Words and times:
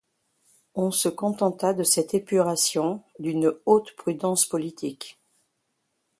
On 0.73 0.89
se 0.89 1.09
contenta 1.09 1.73
de 1.75 1.83
cette 1.83 2.15
épuration, 2.15 3.03
d'une 3.19 3.53
haute 3.67 3.95
prudence 3.95 4.47
politique. 4.47 5.19